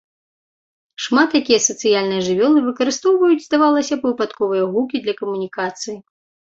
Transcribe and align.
Шмат 1.05 1.29
якія 1.39 1.59
сацыяльныя 1.67 2.21
жывёлы 2.29 2.65
выкарыстоўваюць, 2.71 3.45
здавалася 3.47 3.93
б, 4.01 4.03
выпадковыя 4.11 4.63
гукі 4.75 4.97
для 5.09 5.13
камунікацыі. 5.25 5.97